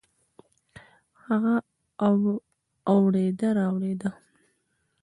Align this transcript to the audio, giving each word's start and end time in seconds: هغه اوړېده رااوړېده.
هغه 1.25 1.55
اوړېده 2.93 3.49
رااوړېده. 3.57 4.11